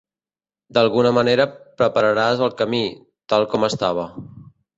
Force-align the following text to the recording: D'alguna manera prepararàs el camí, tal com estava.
D'alguna 0.77 1.11
manera 1.17 1.45
prepararàs 1.81 2.41
el 2.47 2.57
camí, 2.63 2.81
tal 3.35 3.47
com 3.53 3.69
estava. 3.71 4.09